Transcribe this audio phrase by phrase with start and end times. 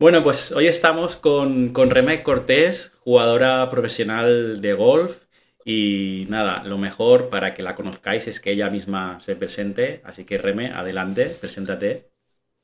[0.00, 5.24] Bueno, pues hoy estamos con, con Reme Cortés, jugadora profesional de golf.
[5.62, 10.00] Y nada, lo mejor para que la conozcáis es que ella misma se presente.
[10.02, 12.08] Así que Reme, adelante, preséntate.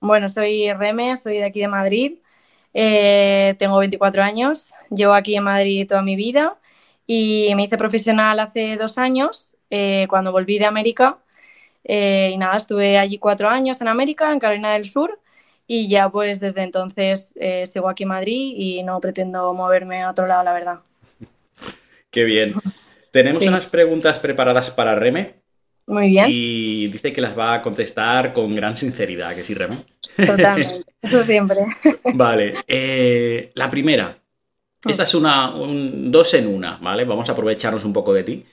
[0.01, 2.21] Bueno, soy Reme, soy de aquí de Madrid.
[2.73, 6.59] Eh, tengo 24 años, llevo aquí en Madrid toda mi vida
[7.07, 11.19] y me hice profesional hace dos años eh, cuando volví de América.
[11.85, 15.21] Eh, y nada, estuve allí cuatro años en América, en Carolina del Sur
[15.67, 20.11] y ya pues desde entonces eh, sigo aquí en Madrid y no pretendo moverme a
[20.11, 20.81] otro lado, la verdad.
[22.11, 22.55] Qué bien.
[23.11, 23.49] Tenemos Sí.
[23.49, 25.43] unas preguntas preparadas para Reme
[25.87, 29.77] Muy bien, y dice que las va a contestar con gran sinceridad, que sí, Reme.
[30.25, 30.93] totalmente.
[31.03, 31.59] Eso siempre.
[32.11, 34.19] Vale, eh, la primera.
[34.87, 37.05] Esta es una, un dos en una, ¿vale?
[37.05, 38.47] Vamos a aprovecharnos un poco de ti.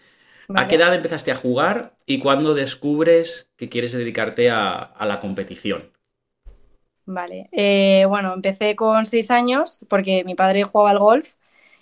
[0.56, 5.22] ¿A qué edad empezaste a jugar y cuándo descubres que quieres dedicarte a, a la
[5.22, 5.93] competición?
[7.06, 11.34] Vale, eh, bueno, empecé con seis años porque mi padre jugaba al golf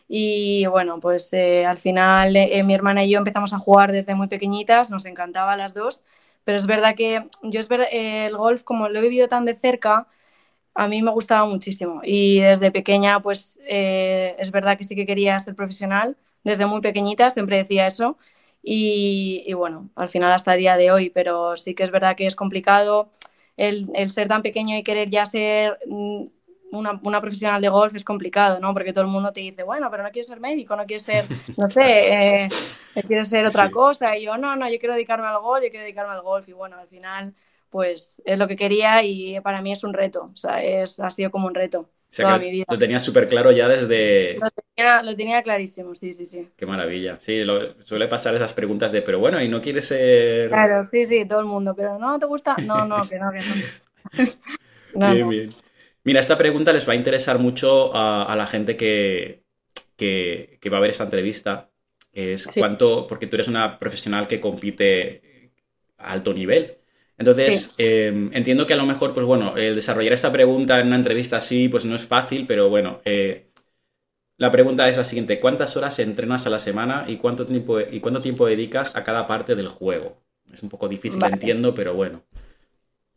[0.08, 4.16] y bueno, pues eh, al final eh, mi hermana y yo empezamos a jugar desde
[4.16, 6.04] muy pequeñitas, nos encantaba las dos,
[6.44, 9.54] pero es verdad que yo es ver- el golf como lo he vivido tan de
[9.56, 10.08] cerca,
[10.76, 12.02] a mí me gustaba muchísimo.
[12.04, 17.30] Y desde pequeña pues es verdad que sí que quería ser profesional, desde muy pequeñita
[17.30, 18.18] siempre decía eso
[18.64, 22.16] y, y bueno, al final hasta el día de hoy, pero sí que es verdad
[22.16, 23.10] que es complicado
[23.70, 26.26] el, el ser tan pequeño y querer ya ser mm,
[26.72, 28.74] una, una profesional de golf es complicado, ¿no?
[28.74, 31.30] Porque todo el mundo te dice, bueno, pero no quieres ser médico, no quieres ser,
[31.58, 31.84] no sé,
[32.46, 32.54] eh,
[33.08, 33.72] quieres ser otra Sí.
[33.72, 34.18] cosa.
[34.18, 36.48] Y yo, no, no, yo quiero dedicarme al golf, yo quiero dedicarme al golf.
[36.50, 37.36] Y bueno, al final,
[37.70, 40.30] pues es lo que quería y para mí es un reto.
[40.34, 42.66] O sea, es, ha sido como un reto O sea toda mi vida.
[42.70, 44.36] lo tenías súper claro ya desde...
[44.38, 46.48] Lo tenía, lo tenía clarísimo, sí, sí, sí.
[46.58, 47.18] Qué maravilla.
[47.20, 50.50] Sí, lo- suele pasar esas preguntas de, pero bueno, ¿y no quieres ser...?
[50.50, 51.74] Claro, sí, sí, todo el mundo.
[51.76, 52.62] Pero no, ¿te gusta?
[52.66, 53.56] No, no, que no, que no.
[54.94, 55.30] No, Bien, no.
[55.30, 55.56] bien.
[56.04, 59.44] Mira, esta pregunta les va a interesar mucho a, a la gente que,
[59.98, 61.72] que- que va a ver esta entrevista.
[62.14, 62.60] Es Sí.
[62.60, 65.52] cuánto, porque tú eres una profesional que compite
[65.98, 66.78] a alto nivel.
[67.22, 70.96] Entonces, eh, entiendo que a lo mejor, pues bueno, el desarrollar esta pregunta en una
[70.96, 73.48] entrevista así, pues no es fácil, pero bueno, eh,
[74.38, 78.00] la pregunta es la siguiente: ¿cuántas horas entrenas a la semana y cuánto tiempo, y
[78.02, 80.18] cuánto tiempo dedicas a cada parte del juego?
[80.52, 81.28] Es un poco difícil, Vale.
[81.28, 82.24] entiendo, pero bueno.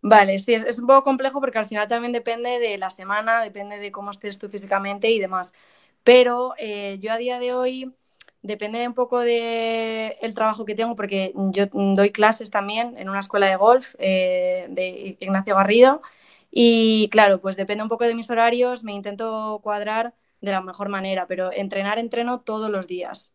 [0.03, 3.43] Vale, sí, es, es un poco complejo porque al final también depende de la semana,
[3.43, 5.55] depende de cómo estés tú físicamente y demás.
[6.03, 7.95] Pero eh, yo a día de hoy
[8.44, 13.21] depende un poco de el trabajo que tengo porque yo doy clases también en una
[13.21, 16.03] escuela de golf eh, de Ignacio Garrido
[16.50, 20.88] y claro, pues depende un poco de mis horarios, me intento cuadrar de la mejor
[20.91, 23.34] manera, pero entrenar entreno todos los días.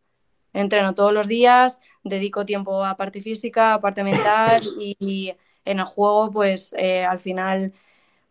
[0.52, 5.34] Entreno todos los días, dedico tiempo a parte física, a parte mental y
[5.64, 7.72] en el juego, pues eh, al final,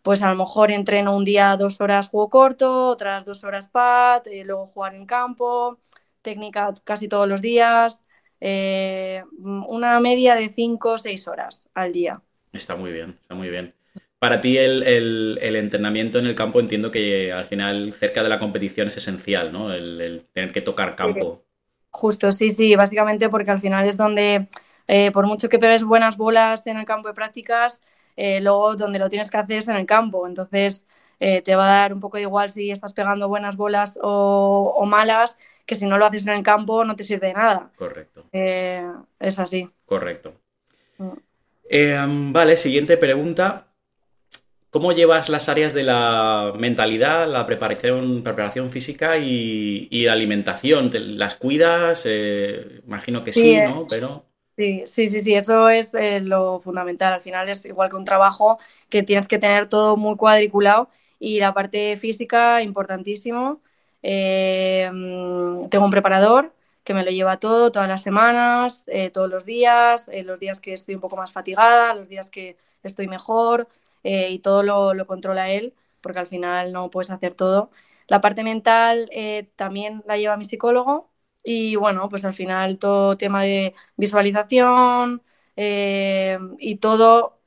[0.02, 4.28] pues a lo mejor entreno un día dos horas juego corto, otras dos horas pad,
[4.28, 5.80] eh, luego jugar en campo,
[6.22, 8.04] técnica casi todos los días,
[8.42, 9.24] eh,
[9.68, 12.22] una media de cinco o seis horas al día.
[12.52, 13.76] Está muy bien, está muy bien.
[14.20, 18.30] Para ti el, el- el entrenamiento en el campo entiendo que al final cerca de
[18.30, 19.72] la competición es esencial, ¿no?
[19.74, 21.46] El, el tener que tocar campo.
[21.92, 24.48] Justo, sí, sí, básicamente porque al final es donde,
[24.88, 27.82] eh, por mucho que pegues buenas bolas en el campo de prácticas,
[28.16, 30.28] eh, luego donde lo tienes que hacer es en el campo.
[30.28, 30.86] Entonces,
[31.20, 34.74] eh, te va a dar un poco de igual si estás pegando buenas bolas o,
[34.78, 35.38] o malas,
[35.70, 37.72] que si no lo haces en el campo no te sirve de nada.
[37.76, 38.84] Correcto, Eh,
[39.20, 39.72] es así.
[39.86, 40.40] correcto.
[41.00, 41.20] Mm.
[41.70, 41.98] Eh,
[42.34, 43.68] vale, siguiente pregunta.
[44.72, 50.92] ¿Cómo llevas las áreas de la mentalidad, la preparación, preparación física y, y la alimentación?
[50.92, 52.04] ¿Te- ¿Las cuidas?
[52.06, 53.88] Eh, imagino que Sí, sí, eh, ¿no?
[53.90, 54.26] Pero
[54.58, 57.14] Sí, sí, sí, sí, eso es eh, lo fundamental.
[57.14, 58.60] Al final es igual que un trabajo
[58.90, 63.62] que tienes que tener todo muy cuadriculado y la parte física, importantísimo.
[64.04, 69.30] Eh, mm, tengo un preparador que me lo lleva todo, todas las semanas, eh, todos
[69.30, 73.08] los días, eh, los días que estoy un poco más fatigada, los días que estoy
[73.08, 73.68] mejor
[74.04, 77.70] eh, y todo lo, lo controla él, porque al final no puedes hacer todo.
[78.08, 81.10] La parte mental eh, también la lleva mi psicólogo
[81.44, 85.22] y bueno, pues al final todo tema de visualización
[85.56, 87.40] eh, y todo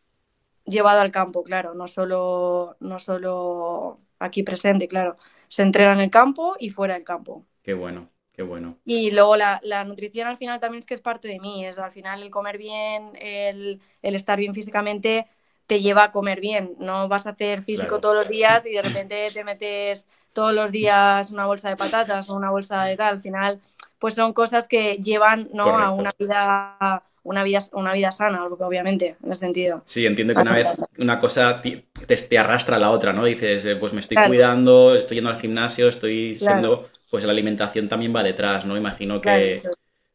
[0.66, 5.16] llevado al campo, claro, no solo, no solo aquí presente, claro.
[5.56, 7.46] Se entrena en el campo y fuera del campo.
[7.62, 8.78] qué bueno, qué bueno.
[8.84, 11.78] Y luego la, la nutrición al final también es que es parte de mí, es
[11.78, 15.28] al final el comer bien, el, el estar bien físicamente
[15.66, 18.00] te lleva a comer bien, no vas a hacer físico Claro.
[18.00, 22.28] todos los días y de repente te metes todos los días una bolsa de patatas
[22.28, 23.60] o una bolsa de tal, al final
[24.02, 25.78] pues son cosas que llevan ¿no?
[25.78, 29.82] a una vida una vida, una vida sana, obviamente, en ese sentido.
[29.86, 30.66] Sí, entiendo que una vez
[30.98, 33.24] una cosa te, te arrastra a la otra, ¿no?
[33.24, 37.88] Dices, eh, pues me estoy cuidando, estoy yendo al gimnasio, estoy siendo, pues la alimentación
[37.88, 38.76] también va detrás, ¿no?
[38.76, 39.62] Imagino que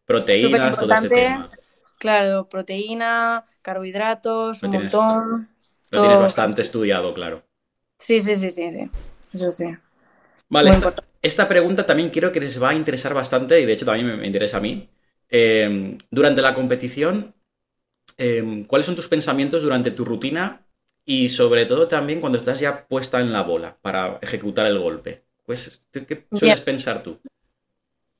[0.05, 1.49] proteínas, todo ese tema.
[1.97, 5.49] Claro, proteína, carbohidratos, un montón.
[5.91, 7.41] Lo tienes bastante estudiado, claro.
[7.97, 8.91] Sí, sí, sí, sí, sí.
[9.31, 9.73] Eso sí.
[10.49, 10.93] Vale, esta,
[11.47, 14.57] pregunta también quiero que les va a interesar bastante y de hecho también me, interesa
[14.57, 14.89] a mí.
[15.29, 17.33] Em, durante la competición,
[18.17, 20.65] em, ¿cuáles son tus pensamientos durante tu rutina
[21.05, 25.23] y sobre todo también cuando estás ya puesta en la bola para ejecutar el golpe?
[25.45, 27.19] Pues, ¿qué sueles pensar tú?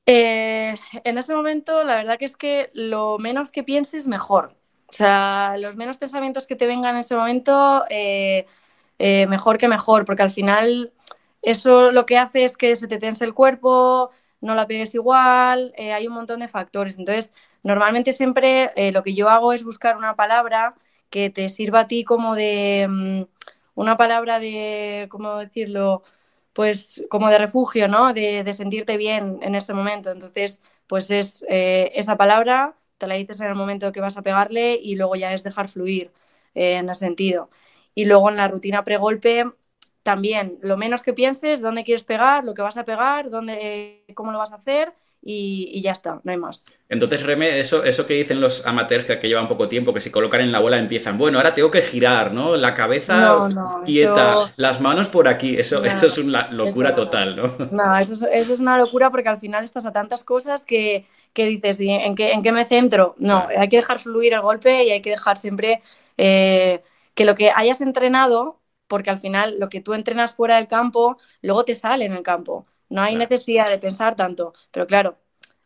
[0.06, 0.74] Eh,
[1.04, 4.54] en ese momento, la verdad que es que lo menos que pienses, mejor.
[4.86, 8.46] O sea, los menos pensamientos que te vengan en ese momento, eh,
[8.98, 10.92] eh, mejor que mejor, porque al final
[11.50, 14.10] eso lo que hace es que se te tense el cuerpo,
[14.40, 16.98] no la pegues igual, hay un montón de factores.
[16.98, 20.74] Entonces, normalmente siempre lo que yo hago es buscar una palabra
[21.10, 23.22] que te sirva a ti como de mm,
[23.74, 26.02] una palabra de, ¿cómo decirlo?
[26.52, 28.12] pues como de refugio, ¿no?
[28.12, 30.10] De, sentirte bien en ese momento.
[30.10, 34.22] Entonces, pues es eh, esa palabra, te la dices en el momento que vas a
[34.22, 36.12] pegarle y luego ya es dejar fluir
[36.54, 37.48] eh, en ese sentido.
[37.94, 39.44] Y luego en la rutina pregolpe,
[40.08, 44.32] también lo menos que pienses, dónde quieres pegar, lo que vas a pegar, dónde, cómo
[44.32, 46.64] lo vas a hacer y, ya está, no hay más.
[46.88, 50.10] Entonces, Reme, eso, eso que dicen los amateurs que, que, llevan poco tiempo, que se
[50.10, 52.56] colocan en la bola empiezan, bueno, ahora tengo que girar, ¿no?
[52.56, 53.50] La cabeza
[53.84, 57.52] quieta, las manos por aquí, eso, eso es una locura total, ¿no?
[57.70, 61.04] No, eso es, una locura porque al final estás a tantas cosas que,
[61.34, 63.14] dices, ¿en qué, ¿en qué me centro?
[63.18, 65.82] No, hay que dejar fluir el golpe y hay que dejar siempre
[66.16, 66.80] eh,
[67.14, 68.58] que lo que hayas entrenado,
[68.88, 72.22] porque al final lo que tú entrenas fuera del campo, luego te sale en el
[72.22, 72.66] campo.
[72.88, 75.18] No hay necesidad de pensar tanto, pero claro,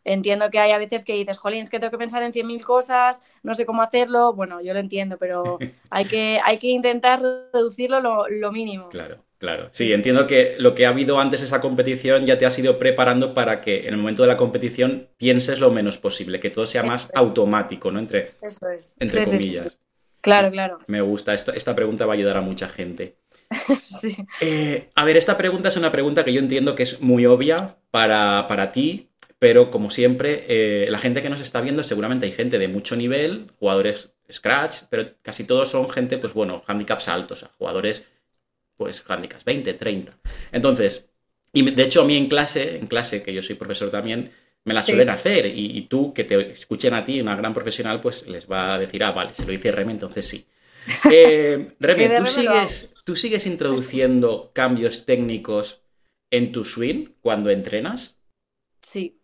[0.03, 2.63] entiendo que hay a veces que dices, jolín, es que tengo que pensar en 100.000
[2.63, 4.33] cosas, no sé cómo hacerlo.
[4.33, 5.57] Bueno, yo lo entiendo, pero
[5.89, 7.21] hay que, hay que intentar
[7.53, 8.89] reducirlo lo, mínimo.
[8.89, 9.17] Claro.
[9.39, 12.57] Claro, sí, entiendo que lo que ha habido antes de esa competición ya te has
[12.57, 16.49] ido preparando para que en el momento de la competición pienses lo menos posible, que
[16.49, 17.99] todo sea más automático, ¿no?
[17.99, 18.95] Entre, Eso es.
[18.99, 19.77] entre comillas.
[20.23, 20.79] Claro, claro.
[20.87, 23.17] Me gusta, esta pregunta va a ayudar a mucha gente.
[24.41, 27.77] Eh, a ver, esta pregunta es una pregunta que yo entiendo que es muy obvia
[27.91, 29.09] para, ti,
[29.39, 32.95] pero como siempre, eh, la gente que nos está viendo, seguramente hay gente de mucho
[32.95, 38.07] nivel, jugadores Scratch, pero casi todos son gente, pues bueno, handicaps altos, jugadores,
[38.75, 40.13] pues handicaps 20, 30.
[40.51, 41.09] Entonces,
[41.51, 44.31] y de hecho a mí en clase, en clase, que yo soy profesor también,
[44.65, 48.27] me la suelen hacer y, tú, que te escuchen a ti, una gran profesional, pues
[48.27, 50.47] les va a decir, ah, vale, se lo dice Remy, entonces sí.
[51.11, 55.81] Eh, Remy, ¿tú sigues, ¿tú sigues introduciendo cambios técnicos
[56.29, 58.17] en tu swing cuando entrenas?
[58.81, 59.19] Sí.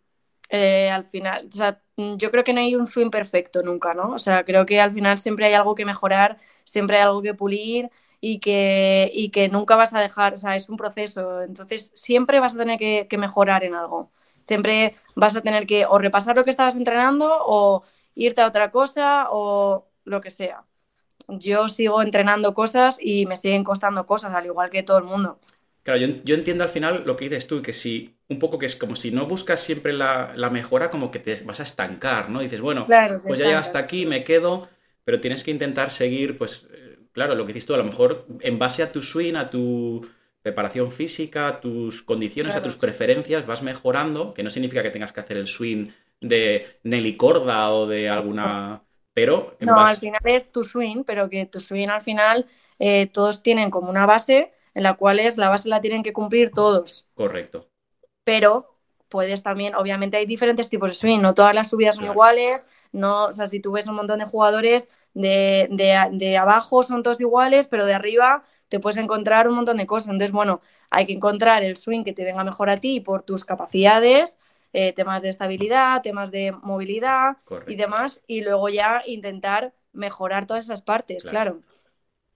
[0.50, 4.12] Eh, al final, o sea, yo creo que no hay un swing perfecto nunca, ¿no?
[4.12, 7.34] O sea, creo que al final siempre hay algo que mejorar, siempre hay algo que
[7.34, 7.90] pulir
[8.20, 12.40] y que, y que nunca vas a dejar, o sea, es un proceso, entonces siempre
[12.40, 14.12] vas a tener que, que mejorar en algo.
[14.50, 17.84] Siempre vas a tener que o repasar lo que estabas entrenando o
[18.16, 20.66] irte a otra cosa o lo que sea
[21.38, 25.40] yo sigo entrenando cosas y me siguen costando cosas, al igual que todo el mundo.
[25.84, 28.76] Claro, yo, entiendo al final lo que dices tú, que si un poco que es
[28.76, 32.42] como si no buscas siempre la, mejora, como que te vas a estancar, ¿no?
[32.42, 32.86] Dices, bueno,
[33.24, 34.68] pues ya llegas hasta aquí, me quedo,
[35.04, 38.28] pero tienes que intentar seguir, pues, eh, claro, lo que dices tú, a lo mejor
[38.42, 40.06] en base a tu swing, a tu
[40.50, 45.20] preparación física, tus condiciones, a tus preferencias, vas mejorando, que no significa que tengas que
[45.20, 45.90] hacer el swing
[46.20, 49.58] de Nelly Corda o de alguna pero...
[49.60, 52.46] no, al final es tu swing, pero que tu swing al final
[52.80, 56.14] eh, todos tienen como una base en la cual es la base la tienen que
[56.14, 57.06] cumplir todos.
[57.16, 57.70] Correcto.
[58.24, 58.78] Pero
[59.10, 63.26] puedes también, obviamente hay diferentes tipos de swing, no todas las subidas son iguales, no,
[63.26, 65.68] o sea, si tú ves un montón de jugadores de,
[66.12, 70.10] de, abajo son todos iguales, pero de arriba te puedes encontrar un montón de cosas.
[70.10, 73.44] Entonces, bueno, hay que encontrar el swing que te venga mejor a ti por tus
[73.44, 74.38] capacidades
[74.72, 80.66] eh, temas de estabilidad, temas de movilidad y demás, y luego ya intentar mejorar todas
[80.66, 81.62] esas partes, claro.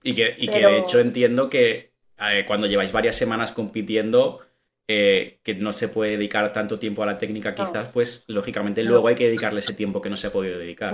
[0.02, 4.40] Y, que, de hecho entiendo que eh, cuando lleváis varias semanas compitiendo,
[4.88, 9.06] eh, que no se puede dedicar tanto tiempo a la técnica quizás, pues lógicamente luego
[9.06, 10.92] hay que dedicarle ese tiempo que no se ha podido dedicar.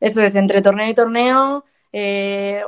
[0.00, 1.66] Eso es, entre torneo y torneo,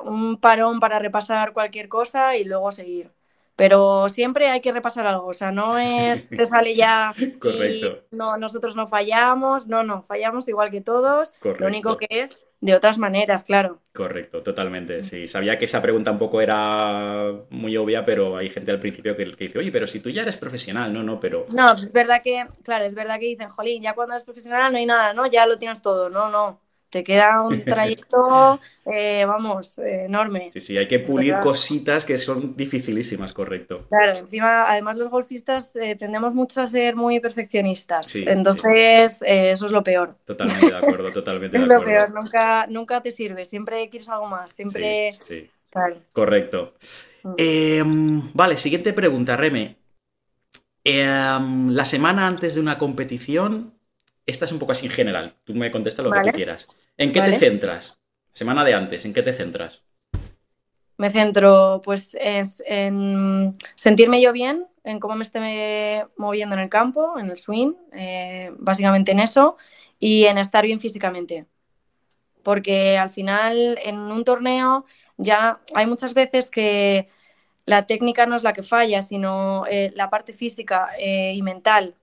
[0.05, 3.11] un parón para repasar cualquier cosa y luego seguir
[3.57, 8.05] pero siempre hay que repasar algo, o sea, no es que sale ya Correcto.
[8.11, 12.29] no, nosotros no fallamos, no, no, fallamos igual que todos, lo único que
[12.61, 13.83] de otras maneras, claro.
[13.93, 15.29] Correcto, totalmente, sí.
[15.29, 19.27] Sabía que esa pregunta un poco era muy obvia, pero hay gente al principio que,
[19.27, 21.45] dice, oye, pero si tú ya eres profesional, no, no, pero...
[21.51, 24.73] No, pues es verdad que, claro, es verdad que dicen, jolín, ya cuando eres profesional
[24.73, 25.27] no hay nada, ¿no?
[25.27, 26.59] Ya lo tienes todo, no, no.
[26.95, 30.53] Te queda un trayecto, eh, vamos, enorme.
[30.53, 33.87] Sí, sí, hay que pulir cositas que son dificilísimas, correcto.
[33.89, 38.15] Claro, encima, además los golfistas tendemos mucho a ser muy perfeccionistas.
[38.15, 40.15] Entonces, eso es lo peor.
[40.25, 41.83] Totalmente de acuerdo, totalmente de acuerdo.
[41.83, 45.19] Es lo peor, nunca, nunca te sirve, siempre quieres algo más, siempre...
[45.21, 45.51] Sí,
[46.13, 46.75] Correcto.
[47.25, 47.35] Mm.
[47.37, 49.79] Em, vale, siguiente pregunta, Reme.
[50.85, 53.74] Em, la semana antes de una competición,
[54.27, 56.69] esta es un poco así en general, tú me contestas lo que tú quieras.
[56.97, 57.99] ¿En qué te centras?
[58.33, 59.83] Semana de antes, ¿en qué te centras?
[60.97, 67.19] Me centro pues en sentirme yo bien, en cómo me esté moviendo en el campo,
[67.19, 69.57] en el swing, eh, básicamente en eso,
[69.99, 71.47] y en estar bien físicamente.
[72.43, 74.85] Porque al final en un torneo
[75.17, 77.09] ya hay muchas veces que
[77.65, 81.95] la técnica no es la que falla, sino eh, la parte física eh, y mental,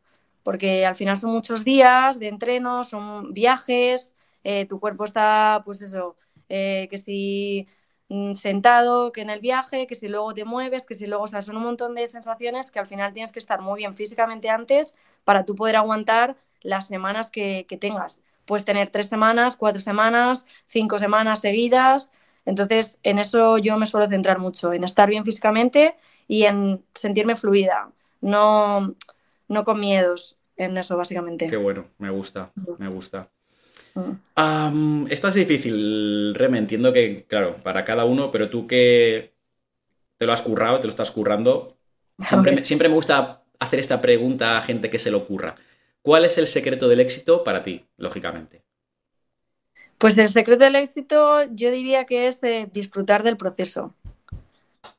[0.44, 5.82] porque al final son muchos días de entreno, son viajes, eh, tu cuerpo está, pues
[5.82, 6.16] eso,
[6.48, 7.68] que si
[8.10, 11.28] mm, sentado, que en el viaje, que si luego te mueves, que si luego, o
[11.28, 14.50] sea, son un montón de sensaciones que al final tienes que estar muy bien físicamente
[14.50, 18.22] antes para tú poder aguantar las semanas que, que tengas.
[18.46, 22.12] Puedes tener tres semanas, cuatro semanas, cinco semanas seguidas,
[22.46, 25.96] entonces, en eso yo me suelo centrar mucho, en estar bien físicamente
[26.28, 28.96] y en sentirme fluida, no,
[29.51, 31.48] no con miedos, en eso básicamente.
[31.48, 33.29] Qué bueno, me gusta, me gusta.
[33.93, 35.08] Mm.
[35.10, 39.34] esta es difícil, Reme, entiendo que, claro, para cada uno, pero tú que
[40.17, 41.77] te lo has currado, te lo estás currando,
[42.20, 45.55] siempre me, siempre me gusta hacer esta pregunta a gente que se lo ocurra.
[46.01, 48.63] ¿Cuál es el secreto del éxito para ti, lógicamente?
[49.98, 52.41] Pues el secreto del éxito yo diría que es
[52.72, 53.93] disfrutar del proceso.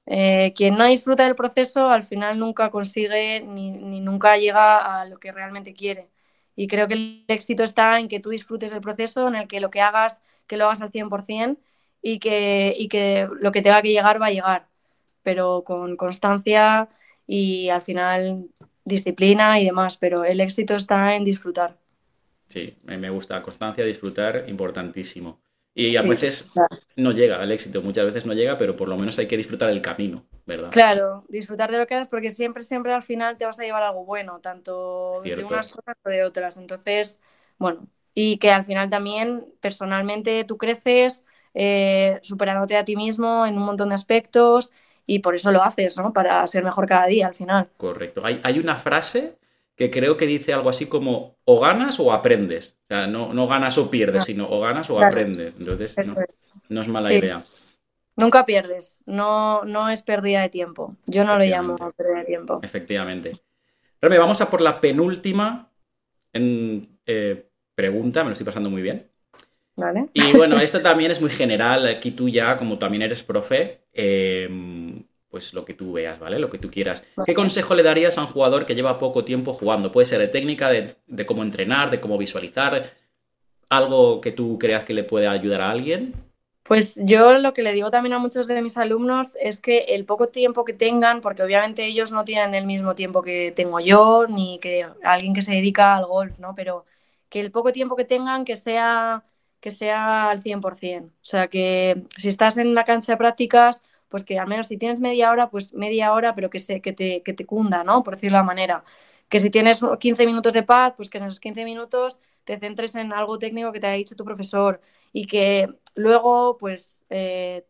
[0.07, 5.17] Eh, quien no disfruta del proceso al final nunca consigue ni, nunca llega a lo
[5.17, 6.11] que realmente quiere.
[6.57, 9.61] Y creo que el éxito está en que tú disfrutes del proceso, en el que
[9.61, 11.61] lo que hagas, que lo hagas al 100%
[12.03, 14.69] y que, y que lo que tenga que llegar va a llegar,
[15.23, 16.89] pero con constancia
[17.27, 18.49] y al final
[18.85, 21.79] disciplina y demás, pero el éxito está en disfrutar.
[22.49, 23.41] Sí, me gusta.
[23.41, 25.42] Constancia, disfrutar, importantísimo.
[25.75, 26.49] Y a veces
[26.97, 29.71] no llega al éxito, muchas veces no llega, pero por lo menos hay que disfrutar
[29.71, 30.71] el camino, ¿verdad?
[30.71, 33.83] Claro, disfrutar de lo que haces porque siempre, siempre al final te vas a llevar
[33.83, 36.57] algo bueno, tanto de unas cosas como de otras.
[36.59, 37.21] Entonces,
[37.59, 41.25] bueno, y que al final también personalmente tú creces
[41.55, 44.73] eh, superándote a ti mismo en un montón de aspectos
[45.07, 46.13] y por eso lo haces, ¿no?
[46.13, 47.69] Para ser mejor cada día al final.
[47.77, 48.23] Correcto.
[48.25, 49.37] Hay, hay una frase
[49.77, 52.77] que creo que dice algo así como o ganas o aprendes.
[52.85, 55.57] O sea, no, no ganas o pierdes, sino o ganas o aprendes.
[55.59, 55.97] Entonces,
[56.69, 56.89] no, es.
[56.89, 57.45] mala idea.
[58.17, 60.97] Nunca pierdes, no, no es pérdida de tiempo.
[61.07, 62.61] Yo no lo llamo pérdida de tiempo.
[62.63, 63.33] Efectivamente.
[64.03, 65.71] Remy, vamos a por la penúltima
[66.33, 69.09] en, eh, pregunta, me lo estoy pasando muy bien.
[69.77, 70.07] Vale.
[70.13, 71.87] Y bueno, esto también es muy general.
[71.87, 74.47] Aquí tú ya, como también eres profe, eh,
[75.33, 76.39] pues lo que tú veas, ¿vale?
[76.39, 77.03] Lo que tú quieras.
[77.25, 79.91] ¿Qué consejo le darías a un jugador que lleva poco tiempo jugando?
[79.91, 82.93] Puede ser de técnica, de, cómo entrenar, de cómo visualizar,
[83.71, 86.13] algo que tú creas que le puede ayudar a alguien.
[86.65, 90.05] Pues yo lo que le digo también a muchos de mis alumnos es que el
[90.05, 94.27] poco tiempo que tengan, porque obviamente ellos no tienen el mismo tiempo que tengo yo,
[94.29, 96.53] ni que alguien que se dedica al golf, ¿no?
[96.55, 96.85] Pero
[97.31, 99.25] que el poco tiempo que tengan que sea,
[99.61, 101.07] que sea al 100%.
[101.07, 104.77] O sea, que si estás en una cancha de prácticas, pues que al menos si
[104.77, 108.03] tienes media hora, pues media hora, pero que, se, que, te, que te cunda, ¿no?
[108.03, 108.85] Por decirlo de la manera.
[109.31, 112.95] Que si tienes 15 minutos de paz, pues que en esos 15 minutos te centres
[112.95, 114.83] en algo técnico que te ha dicho tu profesor
[115.15, 117.65] y que luego, pues, eh,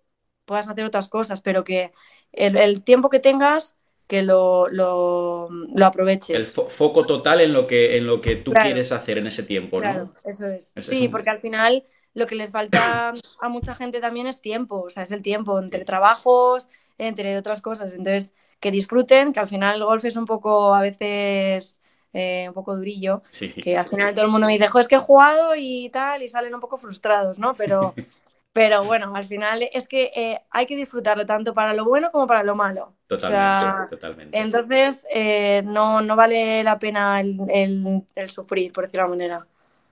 [0.44, 1.92] puedas hacer otras cosas, pero que
[2.32, 3.76] el, tiempo que tengas
[4.08, 5.48] que lo, lo,
[5.80, 6.56] aproveches.
[6.56, 9.76] El foco total en lo que, en lo que tú quieres hacer en ese tiempo,
[9.76, 9.82] ¿no?
[9.82, 10.72] Claro, eso es.
[10.78, 11.84] sí, porque al final
[12.14, 15.58] lo que les falta a mucha gente también es tiempo, o sea, es el tiempo
[15.58, 17.94] entre trabajos, entre otras cosas.
[17.94, 21.80] Entonces, que disfruten, que al final el golf es un poco, a veces,
[22.12, 23.22] eh, un poco durillo,
[23.60, 26.28] que al final todo el mundo me dice, es que he jugado y tal, y
[26.28, 27.54] salen un poco frustrados, ¿no?
[27.54, 27.94] Pero,
[28.52, 32.26] pero bueno, al final es que eh, hay que disfrutarlo tanto para lo bueno como
[32.26, 32.94] para lo malo.
[33.06, 34.38] Totalmente, totalmente.
[34.38, 39.46] Entonces, eh, no, no vale la pena el, el sufrir, por decirlo de alguna manera.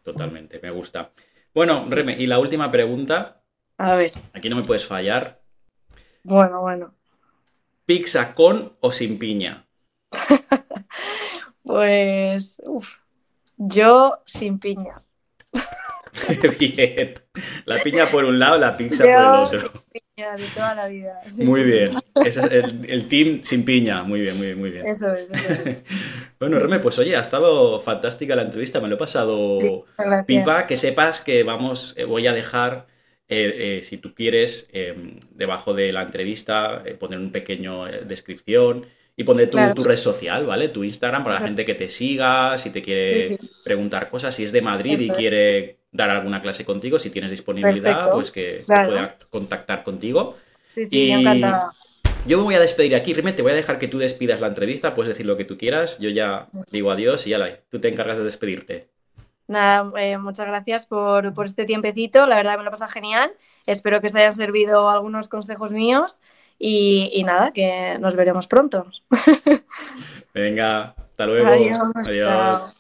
[0.05, 1.11] Totalmente, me gusta.
[1.55, 3.43] Bueno, Reme, y la última pregunta.
[3.77, 4.13] A ver.
[4.33, 5.43] Aquí no me puedes fallar.
[6.23, 6.95] Bueno, bueno.
[7.87, 9.67] ¿Pizza con o sin piña?
[11.63, 12.99] pues, uff,
[13.57, 15.03] yo sin piña.
[16.59, 17.15] Bien.
[17.65, 19.73] La piña por un lado, la pizza por el otro.
[20.29, 21.21] De toda la vida.
[21.39, 21.97] Muy bien.
[22.25, 24.03] Es el, team sin piña.
[24.03, 24.87] Muy bien, muy bien, muy bien.
[24.87, 25.85] Eso es, eso es.
[26.39, 28.81] bueno, Reme, pues oye, ha estado fantástica la entrevista.
[28.81, 29.85] Me lo he pasado
[30.27, 30.67] pipa.
[30.67, 32.87] Que sepas que vamos, eh, voy a dejar.
[33.33, 34.69] Eh, eh, si tú quieres,
[35.31, 38.87] debajo de la entrevista, poner un pequeño descripción
[39.21, 40.69] y poner tu, red social, ¿vale?
[40.69, 44.51] Tu Instagram para la gente que te siga, si te quiere preguntar cosas, si es
[44.51, 49.83] de Madrid y quiere dar alguna clase contigo, si tienes disponibilidad, pues que, pueda contactar
[49.83, 50.37] contigo.
[50.75, 51.73] Sí, sí, encantada.
[52.27, 54.49] Yo me voy a despedir aquí, Rime, te voy a dejar que tú despidas la
[54.49, 57.81] entrevista, puedes decir lo que tú quieras, yo ya digo adiós y ya la, tú
[57.81, 58.89] te encargas de despedirte.
[59.47, 63.33] Nada, eh, muchas gracias por, este tiempecito, la verdad me lo pasa genial,
[63.67, 66.21] espero que os hayan servido algunos consejos míos
[66.59, 68.87] y, nada, que nos veremos pronto.
[70.35, 71.49] Venga, hasta luego.
[71.49, 72.75] Adiós.